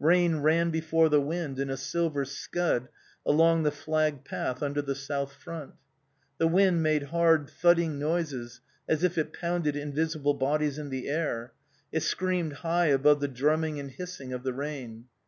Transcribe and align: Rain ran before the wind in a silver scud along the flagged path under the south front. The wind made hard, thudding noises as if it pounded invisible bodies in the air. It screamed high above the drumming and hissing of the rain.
Rain 0.00 0.38
ran 0.40 0.70
before 0.70 1.08
the 1.08 1.20
wind 1.20 1.60
in 1.60 1.70
a 1.70 1.76
silver 1.76 2.24
scud 2.24 2.88
along 3.24 3.62
the 3.62 3.70
flagged 3.70 4.24
path 4.24 4.60
under 4.60 4.82
the 4.82 4.96
south 4.96 5.34
front. 5.34 5.74
The 6.38 6.48
wind 6.48 6.82
made 6.82 7.04
hard, 7.04 7.48
thudding 7.48 7.96
noises 7.96 8.60
as 8.88 9.04
if 9.04 9.16
it 9.16 9.32
pounded 9.32 9.76
invisible 9.76 10.34
bodies 10.34 10.76
in 10.76 10.90
the 10.90 11.06
air. 11.08 11.52
It 11.92 12.02
screamed 12.02 12.52
high 12.54 12.86
above 12.86 13.20
the 13.20 13.28
drumming 13.28 13.78
and 13.78 13.92
hissing 13.92 14.32
of 14.32 14.42
the 14.42 14.52
rain. 14.54 15.04